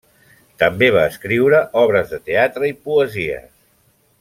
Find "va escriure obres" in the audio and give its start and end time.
0.95-2.15